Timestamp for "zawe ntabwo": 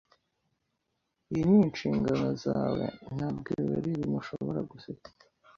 2.43-3.49